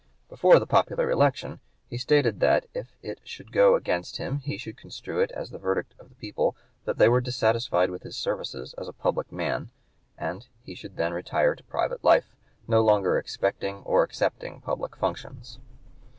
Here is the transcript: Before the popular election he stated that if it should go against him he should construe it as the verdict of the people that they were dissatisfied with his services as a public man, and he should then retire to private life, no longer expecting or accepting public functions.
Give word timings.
Before 0.29 0.57
the 0.57 0.65
popular 0.65 1.11
election 1.11 1.59
he 1.87 1.95
stated 1.99 2.39
that 2.39 2.65
if 2.73 2.87
it 3.03 3.19
should 3.23 3.51
go 3.51 3.75
against 3.75 4.17
him 4.17 4.39
he 4.39 4.57
should 4.57 4.75
construe 4.75 5.19
it 5.21 5.29
as 5.29 5.51
the 5.51 5.59
verdict 5.59 5.93
of 5.99 6.09
the 6.09 6.15
people 6.15 6.55
that 6.85 6.97
they 6.97 7.07
were 7.07 7.21
dissatisfied 7.21 7.91
with 7.91 8.01
his 8.01 8.17
services 8.17 8.73
as 8.79 8.87
a 8.87 8.93
public 8.93 9.31
man, 9.31 9.69
and 10.17 10.47
he 10.63 10.73
should 10.73 10.97
then 10.97 11.13
retire 11.13 11.53
to 11.53 11.63
private 11.65 12.03
life, 12.03 12.35
no 12.67 12.81
longer 12.81 13.15
expecting 13.19 13.83
or 13.83 14.01
accepting 14.01 14.59
public 14.61 14.95
functions. 14.95 15.59